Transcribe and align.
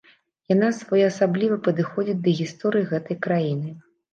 Яна 0.53 0.69
своеасабліва 0.77 1.59
падыходзіць 1.67 2.17
да 2.29 2.35
гісторыі 2.41 2.89
гэтай 2.95 3.21
краіны. 3.29 3.69